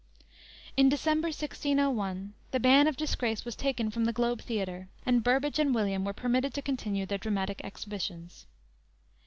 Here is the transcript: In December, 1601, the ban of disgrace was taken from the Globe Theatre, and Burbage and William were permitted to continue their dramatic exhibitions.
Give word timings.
In 0.75 0.89
December, 0.89 1.27
1601, 1.27 2.33
the 2.49 2.59
ban 2.59 2.87
of 2.87 2.97
disgrace 2.97 3.45
was 3.45 3.55
taken 3.55 3.91
from 3.91 4.05
the 4.05 4.11
Globe 4.11 4.41
Theatre, 4.41 4.89
and 5.05 5.23
Burbage 5.23 5.59
and 5.59 5.75
William 5.75 6.03
were 6.05 6.11
permitted 6.11 6.55
to 6.55 6.61
continue 6.63 7.05
their 7.05 7.19
dramatic 7.19 7.61
exhibitions. 7.63 8.47